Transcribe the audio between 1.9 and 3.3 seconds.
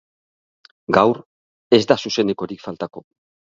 da zuzenekorik faltako.